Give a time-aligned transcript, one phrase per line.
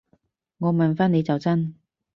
[0.57, 1.75] 我問返你就真